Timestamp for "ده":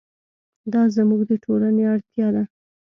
2.35-2.43